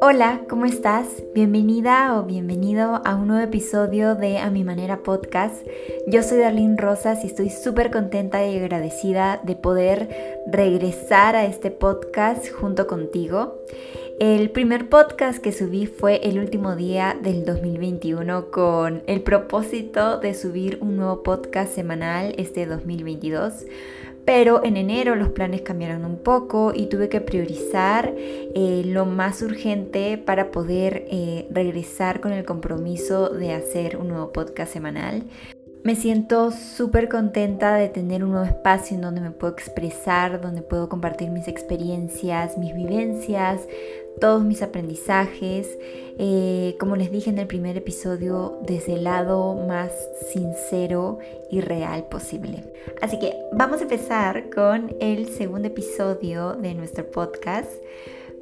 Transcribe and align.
Hola, 0.00 0.42
¿cómo 0.48 0.66
estás? 0.66 1.06
Bienvenida 1.34 2.18
o 2.18 2.24
bienvenido 2.24 3.00
a 3.04 3.14
un 3.14 3.28
nuevo 3.28 3.44
episodio 3.44 4.14
de 4.14 4.38
A 4.38 4.50
Mi 4.50 4.64
Manera 4.64 5.02
Podcast. 5.02 5.66
Yo 6.06 6.22
soy 6.22 6.38
Darlene 6.38 6.76
Rosas 6.76 7.24
y 7.24 7.28
estoy 7.28 7.50
súper 7.50 7.90
contenta 7.90 8.46
y 8.46 8.58
agradecida 8.58 9.40
de 9.44 9.56
poder 9.56 10.08
regresar 10.46 11.36
a 11.36 11.46
este 11.46 11.70
podcast 11.70 12.50
junto 12.50 12.86
contigo. 12.86 13.58
El 14.20 14.50
primer 14.50 14.88
podcast 14.88 15.38
que 15.38 15.52
subí 15.52 15.86
fue 15.86 16.20
el 16.28 16.38
último 16.38 16.74
día 16.74 17.16
del 17.22 17.44
2021 17.44 18.50
con 18.50 19.02
el 19.06 19.22
propósito 19.22 20.18
de 20.18 20.34
subir 20.34 20.78
un 20.80 20.96
nuevo 20.96 21.22
podcast 21.22 21.74
semanal 21.74 22.34
este 22.36 22.66
2022. 22.66 23.64
Pero 24.28 24.62
en 24.62 24.76
enero 24.76 25.14
los 25.14 25.30
planes 25.30 25.62
cambiaron 25.62 26.04
un 26.04 26.18
poco 26.18 26.74
y 26.74 26.90
tuve 26.90 27.08
que 27.08 27.22
priorizar 27.22 28.12
eh, 28.14 28.82
lo 28.84 29.06
más 29.06 29.40
urgente 29.40 30.18
para 30.18 30.50
poder 30.50 31.06
eh, 31.10 31.48
regresar 31.50 32.20
con 32.20 32.34
el 32.34 32.44
compromiso 32.44 33.30
de 33.30 33.54
hacer 33.54 33.96
un 33.96 34.08
nuevo 34.08 34.30
podcast 34.30 34.70
semanal. 34.70 35.22
Me 35.82 35.94
siento 35.94 36.50
súper 36.50 37.08
contenta 37.08 37.76
de 37.76 37.88
tener 37.88 38.22
un 38.22 38.32
nuevo 38.32 38.44
espacio 38.44 38.96
en 38.96 39.00
donde 39.00 39.22
me 39.22 39.30
puedo 39.30 39.54
expresar, 39.54 40.42
donde 40.42 40.60
puedo 40.60 40.90
compartir 40.90 41.30
mis 41.30 41.48
experiencias, 41.48 42.58
mis 42.58 42.74
vivencias, 42.74 43.62
todos 44.20 44.44
mis 44.44 44.62
aprendizajes, 44.62 45.78
eh, 46.18 46.76
como 46.80 46.96
les 46.96 47.10
dije 47.10 47.30
en 47.30 47.38
el 47.38 47.46
primer 47.46 47.76
episodio, 47.76 48.58
desde 48.66 48.94
el 48.94 49.04
lado 49.04 49.54
más 49.54 49.92
sincero 50.32 51.18
y 51.50 51.60
real 51.60 52.08
posible. 52.08 52.64
Así 53.00 53.18
que 53.18 53.34
vamos 53.52 53.80
a 53.80 53.84
empezar 53.84 54.50
con 54.50 54.94
el 55.00 55.28
segundo 55.28 55.68
episodio 55.68 56.54
de 56.54 56.74
nuestro 56.74 57.08
podcast, 57.10 57.70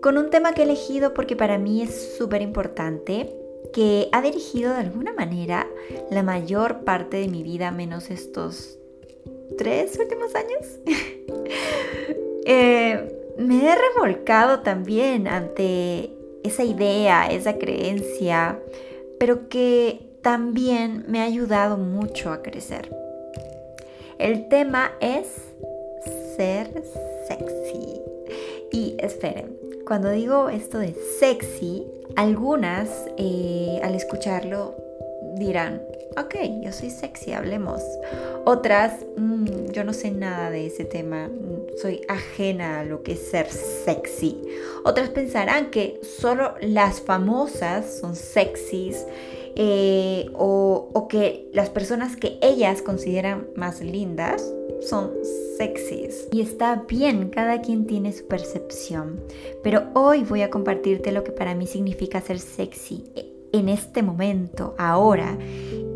con 0.01 0.19
un 0.19 0.31
tema 0.31 0.53
que 0.53 0.63
he 0.63 0.65
elegido 0.65 1.15
porque 1.15 1.37
para 1.37 1.59
mí 1.59 1.83
es 1.83 2.17
súper 2.17 2.43
importante, 2.43 3.35
que 3.73 4.09
ha 4.13 4.23
dirigido 4.23 4.73
de 4.73 4.81
alguna 4.81 5.13
manera 5.13 5.67
la 6.11 6.23
mayor 6.23 6.85
parte 6.85 7.19
de 7.19 7.29
mi 7.29 7.43
vida, 7.43 7.71
menos 7.73 8.11
estos 8.11 8.79
tres 9.59 9.99
últimos 9.99 10.35
años. 10.35 10.81
eh, 12.47 13.26
me 13.39 13.71
he 13.71 13.75
revolcado 13.75 14.61
también 14.61 15.29
ante 15.29 16.11
esa 16.43 16.65
idea, 16.65 17.27
esa 17.27 17.59
creencia, 17.59 18.59
pero 19.19 19.49
que 19.49 20.01
también 20.23 21.05
me 21.09 21.21
ha 21.21 21.25
ayudado 21.25 21.77
mucho 21.77 22.33
a 22.33 22.43
crecer. 22.43 22.91
El 24.19 24.49
tema 24.49 24.93
es 25.01 25.27
ser 26.37 26.83
sexy. 27.29 28.01
Y 28.73 28.97
esperen, 28.99 29.57
cuando 29.87 30.11
digo 30.11 30.49
esto 30.49 30.79
de 30.79 30.95
sexy, 31.19 31.87
algunas 32.17 32.89
eh, 33.17 33.81
al 33.83 33.95
escucharlo 33.95 34.75
dirán, 35.37 35.83
ok, 36.17 36.35
yo 36.63 36.73
soy 36.73 36.91
sexy, 36.91 37.33
hablemos. 37.33 37.83
Otras, 38.45 39.05
mm, 39.17 39.71
yo 39.73 39.85
no 39.85 39.93
sé 39.93 40.11
nada 40.11 40.51
de 40.51 40.67
ese 40.67 40.85
tema, 40.85 41.31
soy 41.81 42.03
ajena 42.09 42.81
a 42.81 42.85
lo 42.85 43.03
que 43.03 43.13
es 43.13 43.29
ser 43.31 43.51
sexy. 43.51 44.41
Otras 44.85 45.11
pensarán 45.11 45.71
que 45.71 46.01
solo 46.03 46.55
las 46.61 47.01
famosas 47.01 47.99
son 48.01 48.17
sexys 48.17 49.05
eh, 49.57 50.31
o, 50.35 50.91
o 50.93 51.09
que 51.09 51.49
las 51.53 51.71
personas 51.71 52.17
que 52.17 52.39
ellas 52.43 52.83
consideran 52.83 53.47
más 53.57 53.81
lindas 53.81 54.53
son 54.81 55.13
sexys. 55.57 56.29
Y 56.33 56.41
está 56.41 56.85
bien, 56.89 57.31
cada 57.31 57.61
quien 57.61 57.87
tiene 57.87 58.13
su 58.13 58.27
percepción. 58.27 59.21
Pero 59.63 59.85
hoy 59.95 60.25
voy 60.25 60.43
a 60.43 60.51
compartirte 60.51 61.13
lo 61.13 61.25
que 61.25 61.33
para 61.33 61.55
mí 61.55 61.67
significa 61.67 62.21
ser 62.21 62.39
sexy 62.39 63.05
en 63.53 63.69
este 63.69 64.03
momento, 64.03 64.75
ahora, 64.79 65.37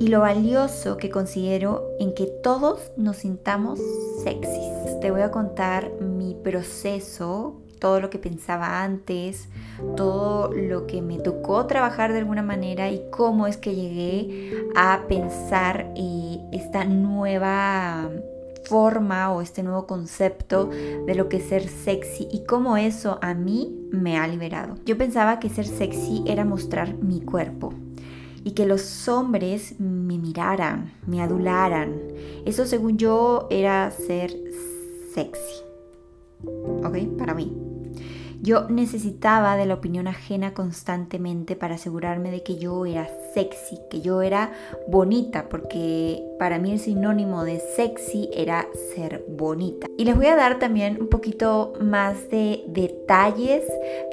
y 0.01 0.09
lo 0.09 0.21
valioso 0.21 0.97
que 0.97 1.11
considero 1.11 1.91
en 2.01 2.15
que 2.15 2.25
todos 2.25 2.91
nos 2.97 3.19
sintamos 3.19 3.79
sexys. 4.25 4.99
Te 5.01 5.11
voy 5.11 5.21
a 5.21 5.31
contar 5.31 5.93
mi 6.01 6.35
proceso, 6.35 7.61
todo 7.79 8.01
lo 8.01 8.09
que 8.09 8.19
pensaba 8.19 8.83
antes, 8.83 9.49
todo 9.97 10.53
lo 10.53 10.87
que 10.87 11.03
me 11.03 11.19
tocó 11.19 11.67
trabajar 11.67 12.13
de 12.13 12.19
alguna 12.21 12.43
manera 12.43 12.91
y 12.91 13.03
cómo 13.11 13.47
es 13.47 13.59
que 13.59 13.75
llegué 13.75 14.71
a 14.75 15.03
pensar 15.07 15.93
eh, 15.95 16.39
esta 16.51 16.87
nueva 16.87 18.11
forma 18.65 19.31
o 19.33 19.43
este 19.43 19.63
nuevo 19.63 19.87
concepto 19.87 20.71
de 21.07 21.15
lo 21.15 21.29
que 21.29 21.39
es 21.39 21.49
ser 21.49 21.69
sexy 21.69 22.27
y 22.31 22.45
cómo 22.45 22.79
eso 22.79 23.19
a 23.21 23.35
mí 23.35 23.89
me 23.91 24.17
ha 24.17 24.27
liberado. 24.27 24.77
Yo 24.87 24.97
pensaba 24.97 25.41
que 25.41 25.51
ser 25.51 25.67
sexy 25.67 26.25
era 26.27 26.47
mostrar 26.47 26.95
mi 26.95 27.21
cuerpo 27.21 27.75
y 28.45 28.53
que 28.53 28.67
los 28.67 29.09
hombres 29.09 29.79
me 29.79 30.19
miraran, 30.19 30.93
me 31.07 31.23
adularan. 31.23 31.95
Eso 32.45 32.67
según 32.67 32.99
yo 32.99 33.47
era 33.51 33.91
ser 33.91 34.33
sexy. 35.15 35.65
¿Ok? 36.85 37.19
Para 37.19 37.35
mí. 37.35 37.71
Yo 38.43 38.71
necesitaba 38.71 39.57
de 39.57 39.67
la 39.67 39.75
opinión 39.75 40.07
ajena 40.07 40.55
constantemente 40.55 41.57
para 41.57 41.75
asegurarme 41.75 42.31
de 42.31 42.43
que 42.43 42.57
yo 42.57 42.87
era 42.87 43.07
sexy, 43.35 43.79
que 43.91 44.01
yo 44.01 44.23
era 44.23 44.53
bonita, 44.89 45.51
porque 45.51 46.25
para 46.39 46.59
mí 46.59 46.73
el 46.73 46.79
sinónimo 46.79 47.45
de 47.45 47.61
sexy 47.77 48.31
era 48.33 48.67
ser 48.95 49.27
bonita. 49.29 49.89
Y 49.99 50.07
les 50.07 50.17
voy 50.17 50.27
a 50.27 50.37
dar 50.37 50.59
también 50.59 50.97
un 51.03 51.09
poquito 51.09 51.75
más 51.83 52.31
de 52.31 52.65
detalles 52.69 53.63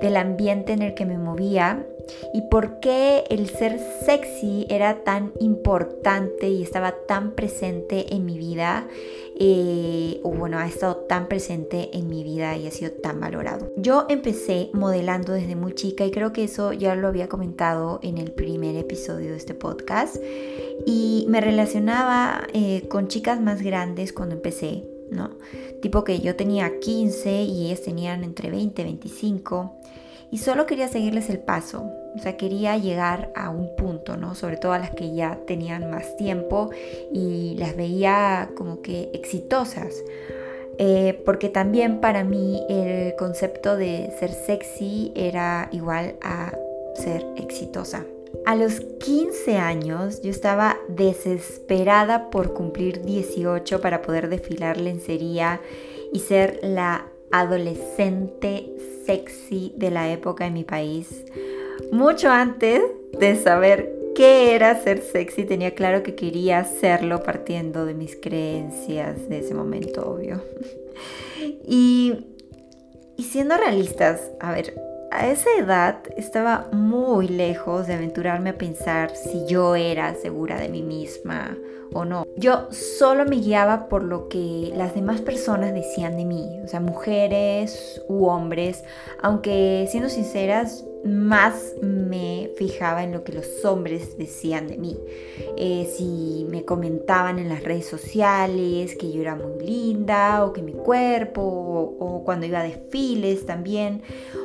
del 0.02 0.18
ambiente 0.18 0.74
en 0.74 0.82
el 0.82 0.94
que 0.94 1.06
me 1.06 1.18
movía 1.18 1.88
y 2.34 2.42
por 2.42 2.80
qué 2.80 3.24
el 3.30 3.50
ser 3.50 3.80
sexy 4.06 4.66
era 4.70 5.04
tan 5.04 5.34
importante 5.40 6.50
y 6.50 6.64
estaba 6.64 6.94
tan 7.08 7.32
presente 7.32 8.14
en 8.14 8.26
mi 8.26 8.38
vida, 8.38 8.88
eh, 9.40 10.20
o 10.24 10.32
bueno, 10.32 10.58
ha 10.58 10.68
estado 10.68 10.96
tan 10.96 11.28
presente 11.28 11.90
en 11.98 12.10
mi 12.10 12.24
vida 12.24 12.58
y 12.58 12.68
ha 12.68 12.72
sido 12.72 12.92
tan 12.92 13.20
valorado. 13.20 13.72
Yo 13.78 14.06
empecé 14.10 14.70
modelando 14.74 15.34
desde 15.34 15.56
muy 15.56 15.74
chica 15.74 16.06
y 16.06 16.12
creo 16.12 16.34
que 16.34 16.44
eso 16.44 16.74
ya 16.74 16.96
lo 16.96 17.08
había 17.08 17.28
comentado 17.28 18.00
en 18.02 18.18
el 18.18 18.32
primer 18.32 18.76
episodio 18.76 19.32
de 19.32 19.38
este 19.38 19.54
podcast 19.54 20.18
y 20.86 21.26
me 21.30 21.42
relacionaba 21.42 22.48
eh, 22.54 22.88
con 22.88 23.08
chicas 23.08 23.40
más 23.42 23.62
grandes 23.62 24.14
cuando 24.14 24.36
empecé, 24.36 24.84
¿no? 25.12 25.32
Tipo 25.82 26.04
que 26.04 26.20
yo 26.20 26.36
tenía 26.36 26.80
15 26.80 27.44
y 27.44 27.68
ellas 27.68 27.82
tenían 27.82 28.24
entre 28.24 28.50
20 28.50 28.82
y 28.82 28.86
25 28.86 29.76
y 30.32 30.40
solo 30.40 30.66
quería 30.66 30.88
seguirles 30.88 31.30
el 31.30 31.40
paso, 31.40 31.90
o 32.16 32.20
sea, 32.20 32.36
quería 32.36 32.78
llegar 32.78 33.32
a 33.36 33.50
un 33.50 33.76
punto, 33.76 34.18
¿no? 34.18 34.36
Sobre 34.36 34.58
todo 34.58 34.74
a 34.74 34.80
las 34.80 34.92
que 34.92 35.14
ya 35.14 35.40
tenían 35.46 35.90
más 35.90 36.18
tiempo 36.18 36.72
y 37.14 37.56
las 37.58 37.76
veía 37.76 38.50
como 38.56 38.82
que 38.82 39.10
exitosas. 39.14 40.04
Eh, 40.80 41.22
porque 41.26 41.50
también 41.50 42.02
para 42.02 42.24
mí 42.24 42.62
el 42.70 43.16
concepto 43.16 43.78
de 43.78 44.12
ser 44.20 44.32
sexy 44.32 45.12
era 45.16 45.70
igual 45.72 46.16
a 46.22 46.54
ser 46.96 47.26
exitosa. 47.36 48.06
A 48.46 48.56
los 48.56 48.82
15 48.82 49.58
años 49.58 50.22
yo 50.22 50.30
estaba 50.30 50.78
desesperada 50.88 52.30
por 52.30 52.54
cumplir 52.54 53.04
18 53.04 53.82
para 53.82 54.02
poder 54.02 54.30
desfilar 54.30 54.78
lencería 54.78 55.62
y 56.14 56.20
ser 56.20 56.60
la 56.62 57.08
adolescente 57.32 58.70
sexy 59.06 59.74
de 59.76 59.92
la 59.92 60.12
época 60.12 60.46
en 60.46 60.54
mi 60.54 60.64
país. 60.64 61.26
Mucho 61.92 62.30
antes 62.30 62.82
de 63.20 63.36
saber 63.36 63.94
qué 64.16 64.56
era 64.56 64.82
ser 64.82 65.02
sexy, 65.02 65.46
tenía 65.46 65.76
claro 65.76 66.04
que 66.04 66.16
quería 66.16 66.60
hacerlo 66.60 67.24
partiendo 67.24 67.86
de 67.86 67.94
mis 67.94 68.16
creencias 68.16 69.30
de 69.30 69.40
ese 69.40 69.54
momento, 69.54 70.10
obvio. 70.10 70.42
Y, 71.70 72.26
y 73.16 73.24
siendo 73.24 73.58
realistas, 73.58 74.32
a 74.40 74.52
ver, 74.52 74.74
a 75.12 75.28
esa 75.30 75.50
edad 75.60 76.00
estaba 76.16 76.68
muy 76.72 77.28
lejos 77.28 77.88
de 77.88 77.94
aventurarme 77.94 78.52
a 78.52 78.58
pensar 78.58 79.16
si 79.16 79.46
yo 79.48 79.76
era 79.76 80.16
segura 80.16 80.60
de 80.60 80.70
mí 80.70 80.82
misma 80.82 81.56
o 81.94 82.06
no. 82.06 82.26
Yo 82.36 82.68
solo 82.72 83.26
me 83.26 83.38
guiaba 83.38 83.88
por 83.90 84.04
lo 84.04 84.28
que 84.28 84.72
las 84.76 84.94
demás 84.94 85.22
personas 85.22 85.74
decían 85.74 86.18
de 86.18 86.26
mí, 86.26 86.60
o 86.64 86.68
sea, 86.68 86.80
mujeres 86.80 88.02
u 88.08 88.26
hombres, 88.26 88.84
aunque 89.22 89.88
siendo 89.90 90.10
sinceras, 90.10 90.86
más 91.04 91.76
me 91.82 92.52
fijaba 92.58 93.04
en 93.04 93.14
lo 93.14 93.24
que 93.24 93.34
los 93.34 93.64
hombres 93.66 94.18
decían 94.18 94.68
de 94.68 94.78
mí. 94.78 94.98
Eh, 95.58 95.90
si 95.96 96.46
me 96.50 96.66
comentaban 96.66 97.40
en 97.40 97.50
las 97.50 97.64
redes 97.64 97.88
sociales 97.88 98.96
que 98.96 99.12
yo 99.12 99.22
era 99.22 99.36
muy 99.36 99.66
linda 99.66 100.44
o 100.44 100.54
que 100.54 100.62
mi 100.62 100.74
cuerpo, 100.74 101.42
o, 101.42 102.24
cuando 102.24 102.46
iba 102.46 102.60
a 102.60 102.64
desfiles 102.64 103.46
también, 103.46 104.02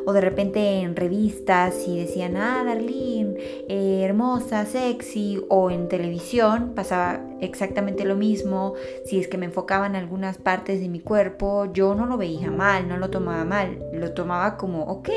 o 0.07 0.13
de 0.13 0.21
repente 0.21 0.81
en 0.81 0.95
revistas 0.95 1.87
y 1.87 1.99
decían, 1.99 2.37
ah, 2.37 2.63
Darlene, 2.65 3.35
eh, 3.69 4.03
hermosa, 4.05 4.65
sexy, 4.67 5.43
o 5.49 5.71
en 5.71 5.89
televisión 5.89 6.73
pasaba 6.75 7.32
exactamente 7.43 8.05
lo 8.05 8.17
mismo, 8.17 8.75
si 9.05 9.19
es 9.19 9.29
que 9.29 9.37
me 9.37 9.47
enfocaba 9.47 9.87
en 9.87 9.97
algunas 9.97 10.39
partes 10.39 10.81
de 10.81 10.89
mi 10.89 11.01
cuerpo, 11.01 11.71
yo 11.73 11.95
no 11.95 12.07
lo 12.07 12.17
veía 12.17 12.51
mal, 12.51 12.89
no 12.89 12.97
lo 12.97 13.11
tomaba 13.11 13.45
mal, 13.45 13.79
lo 13.93 14.13
tomaba 14.13 14.57
como, 14.57 14.85
ok, 14.85 15.11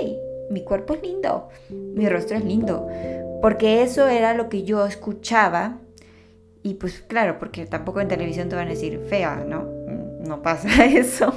mi 0.50 0.64
cuerpo 0.64 0.96
es 0.96 1.02
lindo, 1.02 1.50
mi 1.70 2.10
rostro 2.10 2.38
es 2.38 2.44
lindo, 2.44 2.88
porque 3.42 3.84
eso 3.84 4.08
era 4.08 4.34
lo 4.34 4.50
que 4.50 4.64
yo 4.64 4.86
escuchaba 4.86 5.78
y 6.64 6.74
pues 6.74 7.02
claro, 7.02 7.38
porque 7.38 7.68
tampoco 7.68 8.02
en 8.02 8.08
televisión 8.08 8.50
te 8.50 8.56
van 8.56 8.68
a 8.68 8.72
decir 8.72 9.00
fea, 9.08 9.46
¿no? 9.48 9.70
No 10.20 10.42
pasa 10.42 10.86
eso. 10.88 11.32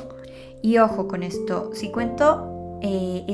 Y 0.62 0.78
ojo 0.78 1.06
con 1.06 1.22
esto, 1.22 1.70
si 1.74 1.92
cuento 1.92 2.78
eh, 2.82 3.26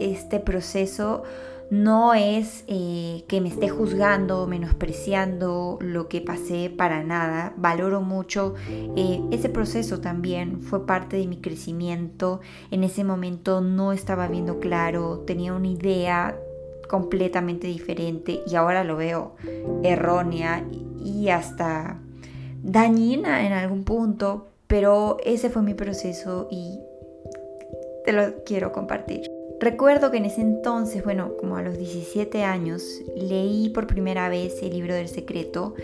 este 0.00 0.40
proceso 0.40 1.22
no 1.70 2.14
es 2.14 2.64
eh, 2.68 3.24
que 3.28 3.40
me 3.40 3.48
esté 3.48 3.68
juzgando, 3.68 4.46
menospreciando 4.46 5.78
lo 5.80 6.08
que 6.08 6.20
pasé 6.20 6.70
para 6.70 7.02
nada. 7.02 7.54
Valoro 7.56 8.00
mucho 8.00 8.54
eh, 8.68 9.20
ese 9.30 9.48
proceso 9.48 10.00
también, 10.00 10.62
fue 10.62 10.86
parte 10.86 11.16
de 11.16 11.26
mi 11.26 11.38
crecimiento. 11.38 12.40
En 12.70 12.84
ese 12.84 13.04
momento 13.04 13.60
no 13.60 13.92
estaba 13.92 14.28
viendo 14.28 14.60
claro, 14.60 15.24
tenía 15.26 15.52
una 15.52 15.68
idea 15.68 16.38
completamente 16.88 17.66
diferente 17.66 18.42
y 18.46 18.54
ahora 18.54 18.84
lo 18.84 18.96
veo 18.96 19.34
errónea 19.82 20.64
y 21.04 21.30
hasta 21.30 21.98
dañina 22.62 23.44
en 23.44 23.52
algún 23.52 23.82
punto, 23.84 24.46
pero 24.68 25.16
ese 25.24 25.50
fue 25.50 25.62
mi 25.62 25.74
proceso 25.74 26.46
y 26.50 26.78
te 28.04 28.12
lo 28.12 28.44
quiero 28.44 28.70
compartir. 28.70 29.35
Recuerdo 29.58 30.10
que 30.10 30.18
en 30.18 30.26
ese 30.26 30.42
entonces, 30.42 31.02
bueno, 31.02 31.32
como 31.38 31.56
a 31.56 31.62
los 31.62 31.78
17 31.78 32.42
años, 32.42 32.82
leí 33.14 33.70
por 33.70 33.86
primera 33.86 34.28
vez 34.28 34.62
el 34.62 34.70
libro 34.70 34.94
del 34.94 35.08
secreto, 35.08 35.74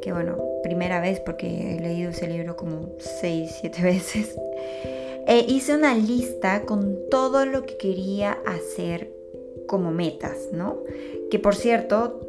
que 0.00 0.12
bueno, 0.12 0.36
primera 0.62 1.00
vez 1.00 1.20
porque 1.20 1.76
he 1.76 1.80
leído 1.80 2.10
ese 2.10 2.28
libro 2.28 2.56
como 2.56 2.92
6, 2.98 3.50
7 3.60 3.82
veces. 3.82 4.38
E 5.26 5.44
hice 5.48 5.74
una 5.74 5.94
lista 5.94 6.62
con 6.62 6.96
todo 7.10 7.46
lo 7.46 7.66
que 7.66 7.76
quería 7.76 8.38
hacer 8.46 9.12
como 9.66 9.90
metas, 9.90 10.50
¿no? 10.52 10.84
Que 11.30 11.40
por 11.40 11.56
cierto, 11.56 12.20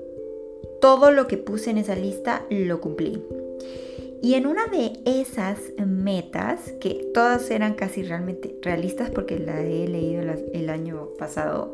todo 0.81 1.11
lo 1.11 1.27
que 1.27 1.37
puse 1.37 1.69
en 1.69 1.77
esa 1.77 1.95
lista 1.95 2.45
lo 2.49 2.81
cumplí. 2.81 3.23
Y 4.21 4.33
en 4.33 4.47
una 4.47 4.65
de 4.67 4.99
esas 5.05 5.59
metas, 5.77 6.71
que 6.81 7.09
todas 7.13 7.51
eran 7.51 7.75
casi 7.75 8.03
realmente 8.03 8.55
realistas 8.61 9.09
porque 9.11 9.39
la 9.39 9.61
he 9.61 9.87
leído 9.87 10.23
el 10.53 10.69
año 10.69 11.09
pasado, 11.17 11.73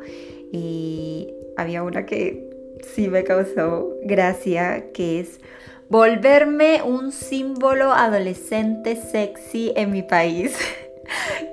y 0.51 1.33
había 1.55 1.83
una 1.83 2.05
que 2.05 2.49
sí 2.93 3.07
me 3.07 3.23
causó 3.23 3.97
gracia, 4.03 4.91
que 4.91 5.19
es 5.19 5.39
volverme 5.89 6.81
un 6.83 7.11
símbolo 7.11 7.91
adolescente 7.91 8.95
sexy 8.95 9.71
en 9.75 9.91
mi 9.91 10.03
país. 10.03 10.57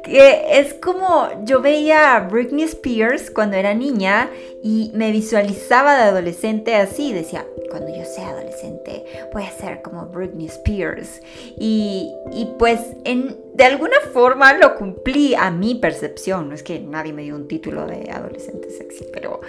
que 0.05 0.59
es 0.59 0.75
como 0.75 1.45
yo 1.45 1.61
veía 1.61 2.17
a 2.17 2.21
Britney 2.21 2.65
Spears 2.65 3.31
cuando 3.31 3.57
era 3.57 3.75
niña 3.75 4.31
y 4.63 4.91
me 4.95 5.11
visualizaba 5.11 5.97
de 5.97 6.03
adolescente 6.03 6.75
así, 6.77 7.13
decía, 7.13 7.47
cuando 7.71 7.89
yo 7.95 8.05
sea 8.05 8.31
adolescente 8.31 9.05
voy 9.33 9.45
a 9.45 9.51
ser 9.51 9.83
como 9.83 10.07
Britney 10.07 10.47
Spears. 10.47 11.21
Y, 11.59 12.13
pues 12.59 12.81
en, 13.05 13.37
de 13.55 13.65
alguna 13.65 14.01
forma 14.13 14.53
lo 14.55 14.77
cumplí 14.77 15.35
a 15.35 15.51
mi 15.51 15.77
percepción, 15.77 16.49
no 16.49 16.55
es 16.55 16.63
que 16.63 16.81
nadie 16.81 17.13
me 17.13 17.23
dio 17.23 17.35
un 17.35 17.49
título 17.49 17.87
de 17.87 18.11
adolescente 18.11 18.71
sexy, 18.71 19.07
pero 19.13 19.41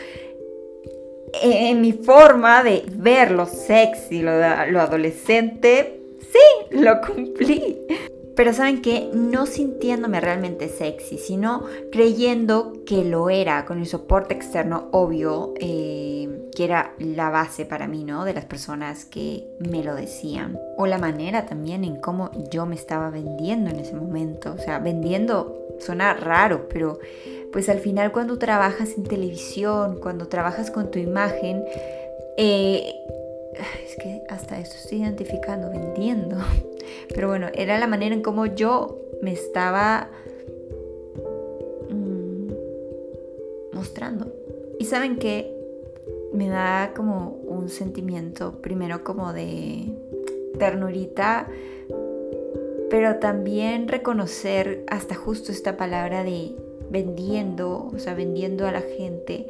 en 1.42 1.81
mi 1.81 1.94
forma 1.94 2.64
de 2.64 2.84
ver 2.92 3.31
lo 3.31 3.46
sexy, 3.46 4.22
lo, 4.22 4.31
lo 4.68 4.81
adolescente, 4.81 6.02
sí, 6.19 6.78
lo 6.78 7.00
cumplí. 7.02 7.78
Pero 8.42 8.54
saben 8.54 8.82
que 8.82 9.08
no 9.14 9.46
sintiéndome 9.46 10.20
realmente 10.20 10.68
sexy, 10.68 11.20
sino 11.20 11.64
creyendo 11.92 12.74
que 12.88 13.06
lo 13.06 13.30
era, 13.30 13.66
con 13.66 13.78
el 13.78 13.86
soporte 13.86 14.34
externo 14.34 14.88
obvio, 14.90 15.54
eh, 15.60 16.50
que 16.56 16.64
era 16.64 16.96
la 16.98 17.30
base 17.30 17.66
para 17.66 17.88
mí, 17.88 18.04
¿no? 18.04 18.26
De 18.26 18.34
las 18.34 18.46
personas 18.46 19.06
que 19.06 19.46
me 19.60 19.84
lo 19.84 19.94
decían. 19.94 20.58
O 20.76 20.88
la 20.88 20.98
manera 20.98 21.46
también 21.46 21.84
en 21.84 21.98
cómo 21.98 22.32
yo 22.52 22.66
me 22.66 22.74
estaba 22.74 23.12
vendiendo 23.12 23.70
en 23.70 23.80
ese 23.80 23.94
momento. 23.94 24.56
O 24.56 24.58
sea, 24.58 24.80
vendiendo 24.80 25.68
suena 25.80 26.16
raro, 26.16 26.68
pero 26.68 26.98
pues 27.54 27.70
al 27.70 27.78
final 27.78 28.12
cuando 28.12 28.40
trabajas 28.40 28.98
en 28.98 29.04
televisión, 29.04 30.00
cuando 30.02 30.28
trabajas 30.30 30.72
con 30.72 30.90
tu 30.90 30.98
imagen, 30.98 31.64
eh, 32.38 32.92
es 33.83 33.95
que 33.95 34.21
hasta 34.30 34.59
esto 34.59 34.75
estoy 34.75 35.01
identificando, 35.01 35.69
vendiendo. 35.69 36.38
Pero 37.13 37.27
bueno, 37.27 37.48
era 37.53 37.80
la 37.80 37.88
manera 37.88 38.15
en 38.15 38.21
cómo 38.21 38.45
yo 38.45 39.00
me 39.21 39.33
estaba 39.33 40.09
mm, 41.89 43.74
mostrando. 43.74 44.33
Y 44.80 44.86
saben 44.86 45.18
que 45.18 45.53
me 46.33 46.48
da 46.48 46.94
como 46.95 47.30
un 47.48 47.69
sentimiento, 47.69 48.62
primero 48.62 49.03
como 49.03 49.33
de 49.33 49.94
ternurita, 50.57 51.47
pero 52.89 53.18
también 53.18 53.88
reconocer 53.88 54.83
hasta 54.89 55.15
justo 55.15 55.51
esta 55.51 55.77
palabra 55.77 56.24
de 56.24 56.56
vendiendo, 56.89 57.89
o 57.94 58.00
sea, 58.00 58.13
vendiendo 58.13 58.68
a 58.68 58.71
la 58.71 58.81
gente 58.81 59.47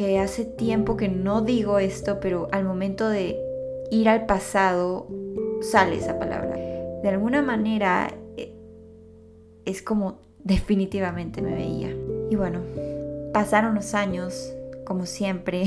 que 0.00 0.18
hace 0.18 0.46
tiempo 0.46 0.96
que 0.96 1.10
no 1.10 1.42
digo 1.42 1.78
esto, 1.78 2.20
pero 2.20 2.48
al 2.52 2.64
momento 2.64 3.10
de 3.10 3.38
ir 3.90 4.08
al 4.08 4.24
pasado 4.24 5.06
sale 5.60 5.96
esa 5.96 6.18
palabra. 6.18 6.56
De 6.56 7.08
alguna 7.10 7.42
manera 7.42 8.10
eh, 8.38 8.54
es 9.66 9.82
como 9.82 10.22
definitivamente 10.38 11.42
me 11.42 11.54
veía. 11.54 11.94
Y 12.30 12.36
bueno, 12.36 12.60
pasaron 13.34 13.74
los 13.74 13.92
años, 13.92 14.54
como 14.86 15.04
siempre, 15.04 15.64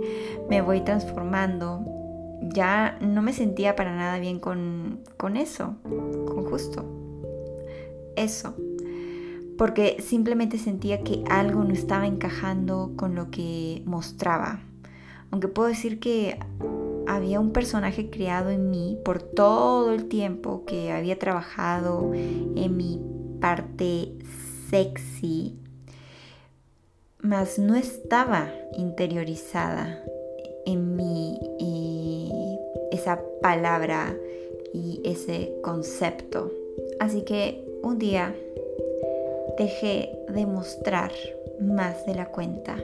me 0.48 0.62
voy 0.62 0.80
transformando. 0.80 1.84
Ya 2.54 2.96
no 3.02 3.20
me 3.20 3.34
sentía 3.34 3.76
para 3.76 3.94
nada 3.94 4.18
bien 4.18 4.40
con, 4.40 5.00
con 5.18 5.36
eso, 5.36 5.76
con 5.82 6.46
justo 6.46 6.82
eso 8.16 8.54
porque 9.56 9.96
simplemente 10.00 10.58
sentía 10.58 11.02
que 11.02 11.24
algo 11.28 11.64
no 11.64 11.72
estaba 11.72 12.06
encajando 12.06 12.92
con 12.96 13.14
lo 13.14 13.30
que 13.30 13.82
mostraba. 13.86 14.60
Aunque 15.30 15.48
puedo 15.48 15.68
decir 15.68 15.98
que 15.98 16.38
había 17.06 17.40
un 17.40 17.52
personaje 17.52 18.10
creado 18.10 18.50
en 18.50 18.70
mí 18.70 18.98
por 19.04 19.22
todo 19.22 19.92
el 19.92 20.06
tiempo 20.06 20.64
que 20.66 20.92
había 20.92 21.18
trabajado 21.18 22.12
en 22.14 22.76
mi 22.76 23.00
parte 23.40 24.12
sexy, 24.70 25.56
mas 27.20 27.58
no 27.58 27.74
estaba 27.74 28.50
interiorizada 28.76 30.00
en 30.64 30.96
mí 30.96 31.38
eh, 31.60 32.58
esa 32.92 33.20
palabra 33.40 34.16
y 34.74 35.00
ese 35.04 35.52
concepto. 35.62 36.52
Así 37.00 37.22
que 37.22 37.64
un 37.82 37.98
día 37.98 38.34
dejé 39.58 40.18
de 40.28 40.46
mostrar 40.46 41.12
más 41.60 42.06
de 42.06 42.14
la 42.14 42.26
cuenta. 42.26 42.76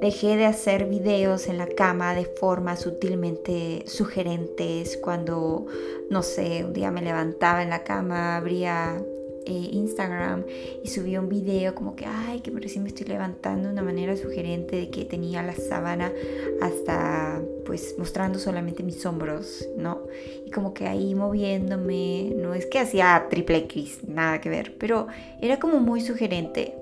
Dejé 0.00 0.36
de 0.36 0.46
hacer 0.46 0.86
videos 0.86 1.46
en 1.46 1.58
la 1.58 1.68
cama 1.68 2.14
de 2.14 2.24
formas 2.24 2.80
sutilmente 2.80 3.84
sugerentes 3.86 4.96
cuando, 4.96 5.66
no 6.10 6.22
sé, 6.22 6.64
un 6.64 6.72
día 6.72 6.90
me 6.90 7.02
levantaba 7.02 7.62
en 7.62 7.70
la 7.70 7.84
cama, 7.84 8.36
abría 8.36 9.00
eh, 9.46 9.68
Instagram 9.72 10.44
y 10.82 10.88
subí 10.88 11.16
un 11.16 11.28
video 11.28 11.74
como 11.74 11.96
que, 11.96 12.06
ay, 12.06 12.40
que 12.40 12.50
recién 12.50 12.82
me 12.84 12.88
estoy 12.88 13.06
levantando 13.06 13.68
de 13.68 13.72
una 13.72 13.82
manera 13.82 14.16
sugerente 14.16 14.76
de 14.76 14.90
que 14.90 15.04
tenía 15.04 15.42
la 15.42 15.54
sábana 15.54 16.12
hasta, 16.60 17.40
pues, 17.64 17.96
mostrando 17.98 18.38
solamente 18.38 18.82
mis 18.82 19.04
hombros, 19.06 19.68
¿no? 19.76 20.02
Y 20.44 20.50
como 20.50 20.74
que 20.74 20.86
ahí 20.86 21.14
moviéndome, 21.14 22.32
no 22.36 22.54
es 22.54 22.66
que 22.66 22.78
hacía 22.78 23.26
triple 23.30 23.58
X, 23.58 24.00
nada 24.06 24.40
que 24.40 24.48
ver, 24.48 24.76
pero 24.78 25.06
era 25.40 25.58
como 25.58 25.80
muy 25.80 26.00
sugerente. 26.00 26.74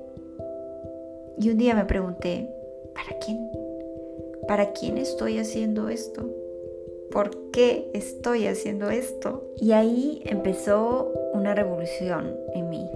Y 1.39 1.51
un 1.51 1.59
día 1.59 1.75
me 1.75 1.85
pregunté, 1.85 2.49
¿para 2.95 3.19
quién? 3.19 3.51
¿Para 4.47 4.73
quién 4.73 4.99
estoy 4.99 5.39
haciendo 5.39 5.89
esto? 5.89 6.29
¿por 7.11 7.51
qué 7.51 7.91
estoy 7.93 8.47
haciendo 8.47 8.91
esto? 8.91 9.45
Y 9.57 9.73
ahí 9.73 10.23
empezó 10.25 11.13
una 11.33 11.55
revolución 11.55 12.37
en 12.55 12.71
mí. 12.71 12.89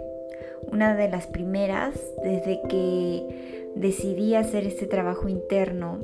Una 0.70 0.96
de 0.96 1.08
las 1.08 1.26
primeras 1.26 1.94
desde 2.22 2.60
que 2.68 3.70
decidí 3.74 4.34
hacer 4.34 4.66
este 4.66 4.86
trabajo 4.86 5.28
interno 5.28 6.00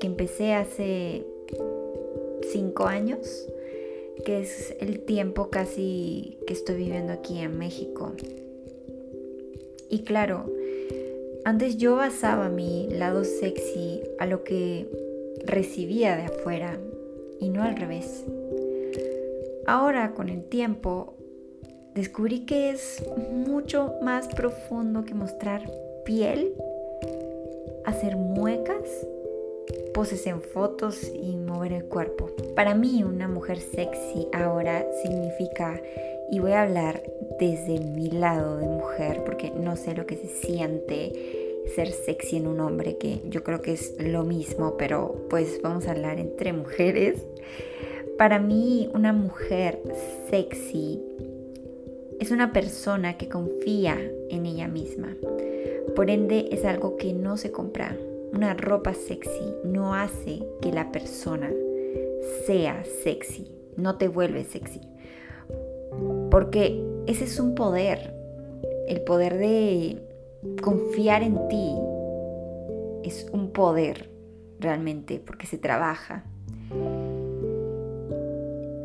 que 0.00 0.06
empecé 0.06 0.54
hace 0.54 1.24
cinco 2.52 2.86
años, 2.86 3.48
que 4.24 4.40
es 4.40 4.74
el 4.80 5.00
tiempo 5.00 5.48
casi 5.50 6.38
que 6.46 6.52
estoy 6.52 6.76
viviendo 6.76 7.12
aquí 7.12 7.38
en 7.38 7.58
México. 7.58 8.12
Y 9.88 10.02
claro, 10.04 10.46
antes 11.44 11.76
yo 11.76 11.96
basaba 11.96 12.48
mi 12.48 12.88
lado 12.90 13.24
sexy 13.24 14.02
a 14.18 14.26
lo 14.26 14.44
que 14.44 14.86
recibía 15.44 16.16
de 16.16 16.24
afuera, 16.24 16.78
y 17.40 17.48
no 17.48 17.62
al 17.62 17.76
revés. 17.76 18.24
Ahora, 19.66 20.12
con 20.12 20.28
el 20.28 20.44
tiempo, 20.44 21.14
descubrí 21.94 22.40
que 22.40 22.70
es 22.70 23.02
mucho 23.32 23.94
más 24.02 24.28
profundo 24.28 25.04
que 25.04 25.14
mostrar 25.14 25.70
piel, 26.04 26.54
hacer 27.84 28.16
muecas, 28.16 28.84
poses 29.92 30.26
en 30.26 30.40
fotos 30.40 31.10
y 31.14 31.36
mover 31.36 31.72
el 31.72 31.84
cuerpo. 31.84 32.30
Para 32.54 32.74
mí, 32.74 33.02
una 33.02 33.28
mujer 33.28 33.58
sexy 33.58 34.28
ahora 34.32 34.86
significa, 35.02 35.80
y 36.30 36.38
voy 36.38 36.52
a 36.52 36.62
hablar 36.62 37.02
desde 37.38 37.80
mi 37.80 38.10
lado 38.10 38.58
de 38.58 38.68
mujer, 38.68 39.22
porque 39.24 39.50
no 39.50 39.76
sé 39.76 39.94
lo 39.94 40.06
que 40.06 40.16
se 40.16 40.28
siente 40.28 41.40
ser 41.74 41.88
sexy 41.88 42.36
en 42.36 42.46
un 42.46 42.60
hombre, 42.60 42.96
que 42.98 43.20
yo 43.28 43.42
creo 43.42 43.60
que 43.60 43.72
es 43.72 43.94
lo 43.98 44.24
mismo, 44.24 44.76
pero 44.76 45.26
pues 45.28 45.60
vamos 45.62 45.86
a 45.86 45.92
hablar 45.92 46.18
entre 46.18 46.52
mujeres. 46.52 47.20
Para 48.16 48.38
mí, 48.38 48.88
una 48.94 49.12
mujer 49.12 49.80
sexy 50.30 51.02
es 52.20 52.30
una 52.30 52.52
persona 52.52 53.16
que 53.16 53.30
confía 53.30 53.96
en 54.28 54.44
ella 54.44 54.68
misma. 54.68 55.16
Por 55.96 56.10
ende, 56.10 56.50
es 56.52 56.66
algo 56.66 56.96
que 56.96 57.14
no 57.14 57.38
se 57.38 57.50
compra. 57.50 57.96
Una 58.32 58.52
ropa 58.52 58.92
sexy 58.92 59.54
no 59.64 59.94
hace 59.94 60.46
que 60.60 60.70
la 60.70 60.92
persona 60.92 61.50
sea 62.46 62.84
sexy, 63.02 63.50
no 63.76 63.96
te 63.96 64.06
vuelve 64.06 64.44
sexy. 64.44 64.82
Porque 66.30 66.84
ese 67.06 67.24
es 67.24 67.40
un 67.40 67.54
poder, 67.54 68.14
el 68.86 69.00
poder 69.00 69.38
de 69.38 70.02
confiar 70.62 71.22
en 71.22 71.48
ti 71.48 71.74
es 73.02 73.26
un 73.32 73.50
poder 73.50 74.10
realmente 74.60 75.22
porque 75.24 75.46
se 75.46 75.56
trabaja. 75.56 76.29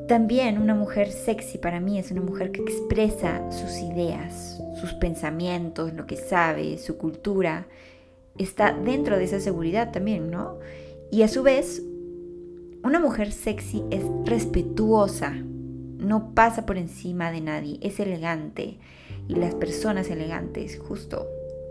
También 0.08 0.60
una 0.60 0.76
mujer 0.76 1.12
sexy 1.12 1.58
para 1.58 1.80
mí 1.80 1.98
es 1.98 2.12
una 2.12 2.22
mujer 2.22 2.52
que 2.52 2.62
expresa 2.62 3.42
sus 3.52 3.80
ideas, 3.80 4.62
sus 4.80 4.94
pensamientos, 4.94 5.94
lo 5.94 6.06
que 6.06 6.16
sabe, 6.16 6.78
su 6.78 6.98
cultura. 6.98 7.68
Está 8.38 8.72
dentro 8.72 9.18
de 9.18 9.24
esa 9.24 9.40
seguridad 9.40 9.92
también, 9.92 10.30
¿no? 10.30 10.60
Y 11.12 11.24
a 11.24 11.28
su 11.28 11.42
vez, 11.42 11.82
una 12.84 13.00
mujer 13.00 13.32
sexy 13.32 13.84
es 13.90 14.04
respetuosa, 14.26 15.32
no 15.32 16.36
pasa 16.36 16.68
por 16.68 16.78
encima 16.78 17.32
de 17.32 17.42
nadie, 17.42 17.80
es 17.82 18.00
elegante. 18.00 18.78
Y 19.28 19.36
las 19.36 19.56
personas 19.56 20.10
elegantes 20.12 20.78
justo 20.78 21.28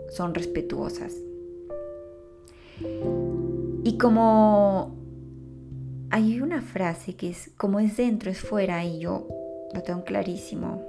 son 0.09 0.33
respetuosas. 0.33 1.13
Y 3.83 3.97
como 3.97 5.04
hay 6.11 6.41
una 6.41 6.61
frase 6.61 7.15
que 7.15 7.29
es 7.29 7.49
como 7.57 7.79
es 7.79 7.97
dentro 7.97 8.31
es 8.31 8.39
fuera 8.39 8.83
y 8.83 8.99
yo 8.99 9.27
lo 9.73 9.81
tengo 9.83 10.03
clarísimo. 10.03 10.81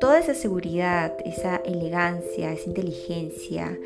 Toda 0.00 0.18
esa 0.18 0.34
seguridad, 0.34 1.16
esa 1.24 1.56
elegancia, 1.64 2.52
esa 2.52 2.68
inteligencia, 2.68 3.78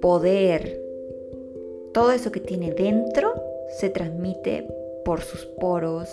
poder, 0.00 0.80
todo 1.92 2.12
eso 2.12 2.32
que 2.32 2.40
tiene 2.40 2.72
dentro 2.72 3.34
se 3.78 3.90
transmite 3.90 4.66
por 5.04 5.20
sus 5.20 5.46
poros, 5.46 6.08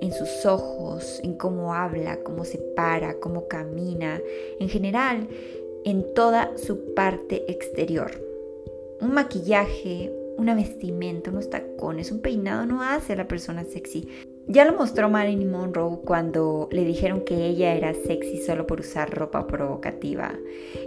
en 0.00 0.12
sus 0.12 0.46
ojos, 0.46 1.20
en 1.22 1.34
cómo 1.34 1.74
habla, 1.74 2.18
cómo 2.22 2.44
se 2.44 2.58
para, 2.58 3.14
cómo 3.20 3.48
camina, 3.48 4.20
en 4.58 4.68
general, 4.68 5.28
en 5.84 6.14
toda 6.14 6.56
su 6.56 6.94
parte 6.94 7.50
exterior. 7.50 8.10
Un 9.00 9.14
maquillaje, 9.14 10.12
una 10.36 10.54
vestimenta, 10.54 11.30
unos 11.30 11.50
tacones, 11.50 12.10
un 12.10 12.20
peinado 12.20 12.66
no 12.66 12.82
hace 12.82 13.12
a 13.12 13.16
la 13.16 13.28
persona 13.28 13.64
sexy. 13.64 14.08
Ya 14.48 14.64
lo 14.64 14.72
mostró 14.72 15.08
Marilyn 15.08 15.50
Monroe 15.50 16.00
cuando 16.04 16.68
le 16.72 16.84
dijeron 16.84 17.22
que 17.24 17.46
ella 17.46 17.74
era 17.74 17.94
sexy 17.94 18.38
solo 18.38 18.66
por 18.66 18.80
usar 18.80 19.10
ropa 19.10 19.46
provocativa. 19.46 20.32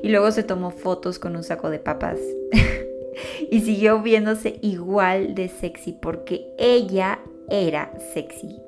Y 0.04 0.10
luego 0.10 0.32
se 0.32 0.44
tomó 0.44 0.72
fotos 0.72 1.20
con 1.20 1.36
un 1.36 1.44
saco 1.44 1.70
de 1.70 1.80
papas. 1.80 2.20
y 3.50 3.62
siguió 3.62 4.02
viéndose 4.02 4.60
igual 4.62 5.36
de 5.36 5.48
sexy 5.48 5.94
porque 5.94 6.46
ella 6.58 7.20
era 7.50 7.94
sexy 8.14 8.60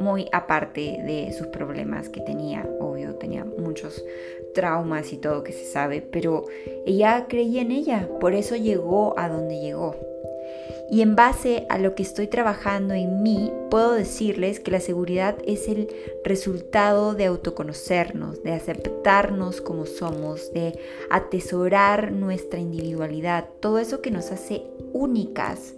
muy 0.00 0.28
aparte 0.32 0.80
de 1.04 1.32
sus 1.36 1.48
problemas 1.48 2.08
que 2.08 2.20
tenía, 2.20 2.68
obvio, 2.80 3.14
tenía 3.16 3.44
muchos 3.44 4.04
traumas 4.54 5.12
y 5.12 5.16
todo 5.16 5.44
que 5.44 5.52
se 5.52 5.64
sabe, 5.64 6.02
pero 6.02 6.46
ella 6.86 7.26
creía 7.28 7.62
en 7.62 7.72
ella, 7.72 8.08
por 8.20 8.34
eso 8.34 8.56
llegó 8.56 9.18
a 9.18 9.28
donde 9.28 9.60
llegó. 9.60 9.96
Y 10.90 11.00
en 11.00 11.16
base 11.16 11.66
a 11.70 11.78
lo 11.78 11.94
que 11.94 12.02
estoy 12.02 12.26
trabajando 12.26 12.92
en 12.92 13.22
mí, 13.22 13.50
puedo 13.70 13.92
decirles 13.92 14.60
que 14.60 14.70
la 14.70 14.80
seguridad 14.80 15.36
es 15.46 15.66
el 15.68 15.88
resultado 16.22 17.14
de 17.14 17.24
autoconocernos, 17.24 18.42
de 18.42 18.52
aceptarnos 18.52 19.62
como 19.62 19.86
somos, 19.86 20.52
de 20.52 20.78
atesorar 21.10 22.12
nuestra 22.12 22.60
individualidad, 22.60 23.48
todo 23.60 23.78
eso 23.78 24.02
que 24.02 24.10
nos 24.10 24.30
hace 24.32 24.64
únicas 24.92 25.74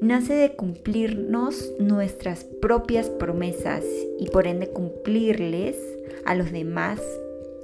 nace 0.00 0.34
de 0.34 0.52
cumplirnos 0.56 1.72
nuestras 1.78 2.44
propias 2.44 3.08
promesas 3.08 3.84
y 4.18 4.28
por 4.28 4.46
ende 4.46 4.68
cumplirles 4.68 5.76
a 6.24 6.34
los 6.34 6.52
demás 6.52 7.00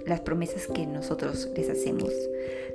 las 0.06 0.20
promesas 0.20 0.66
que 0.66 0.86
nosotros 0.86 1.48
les 1.54 1.68
hacemos. 1.68 2.12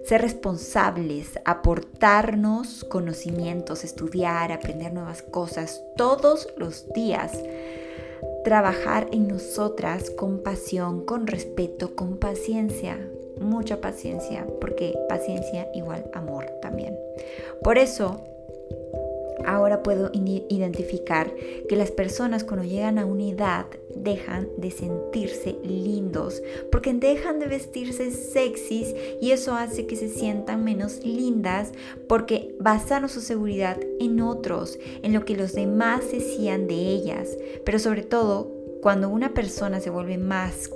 Ser 0.05 0.21
responsables, 0.21 1.39
aportarnos 1.45 2.85
conocimientos, 2.85 3.83
estudiar, 3.83 4.51
aprender 4.51 4.93
nuevas 4.93 5.21
cosas 5.21 5.83
todos 5.95 6.47
los 6.57 6.91
días. 6.93 7.31
Trabajar 8.43 9.07
en 9.11 9.27
nosotras 9.27 10.09
con 10.09 10.41
pasión, 10.41 11.05
con 11.05 11.27
respeto, 11.27 11.95
con 11.95 12.17
paciencia, 12.17 12.97
mucha 13.41 13.81
paciencia, 13.81 14.47
porque 14.61 14.97
paciencia 15.09 15.67
igual 15.73 16.09
amor 16.13 16.45
también. 16.61 16.97
Por 17.61 17.77
eso 17.77 18.21
ahora 19.45 19.83
puedo 19.83 20.09
identificar 20.13 21.33
que 21.67 21.75
las 21.75 21.91
personas 21.91 22.43
cuando 22.43 22.65
llegan 22.65 22.97
a 22.97 23.05
una 23.05 23.29
edad 23.29 23.65
dejan 23.95 24.47
de 24.57 24.71
sentirse 24.71 25.57
lindos 25.63 26.41
porque 26.71 26.93
dejan 26.93 27.39
de 27.39 27.47
vestirse 27.47 28.11
sexys 28.11 28.95
y 29.21 29.31
eso 29.31 29.53
hace 29.53 29.87
que 29.87 29.95
se 29.95 30.09
sientan 30.09 30.63
menos 30.63 31.03
lindas 31.03 31.71
porque 32.07 32.55
basaron 32.59 33.09
su 33.09 33.21
seguridad 33.21 33.77
en 33.99 34.21
otros, 34.21 34.79
en 35.01 35.13
lo 35.13 35.25
que 35.25 35.35
los 35.35 35.53
demás 35.53 36.11
decían 36.11 36.67
de 36.67 36.75
ellas. 36.75 37.37
Pero 37.65 37.79
sobre 37.79 38.03
todo, 38.03 38.51
cuando 38.81 39.09
una 39.09 39.33
persona 39.33 39.79
se 39.79 39.89
vuelve 39.89 40.17
más 40.17 40.69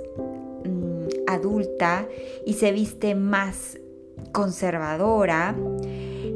mm, 0.64 1.06
adulta 1.26 2.08
y 2.46 2.54
se 2.54 2.72
viste 2.72 3.14
más 3.14 3.78
conservadora, 4.32 5.54